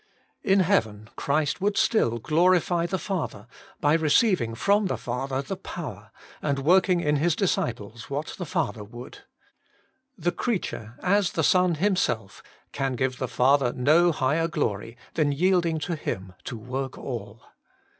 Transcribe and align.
In 0.43 0.61
heaven 0.61 1.11
Christ 1.15 1.61
would 1.61 1.77
still 1.77 2.17
glorify 2.17 2.87
the 2.87 2.97
Father, 2.97 3.45
by 3.79 3.93
receiving 3.93 4.55
from 4.55 4.87
the 4.87 4.97
Father 4.97 5.43
the 5.43 5.55
power, 5.55 6.09
and 6.41 6.57
working 6.57 7.01
in 7.01 7.17
His 7.17 7.35
dis 7.35 7.55
ciples 7.55 8.09
what 8.09 8.33
the 8.39 8.45
Father 8.47 8.83
would. 8.83 9.19
The 10.17 10.31
crea 10.31 10.57
ture, 10.57 10.95
as 11.03 11.33
the 11.33 11.43
Son 11.43 11.75
Himself 11.75 12.41
can 12.71 12.95
give 12.95 13.19
the 13.19 13.27
Father 13.27 13.73
no 13.73 14.11
higher 14.11 14.47
glory 14.47 14.97
than 15.13 15.31
yielding 15.33 15.77
to 15.81 15.95
Him 15.95 16.33
to 16.45 16.57
work 16.57 16.97
all. 16.97 17.43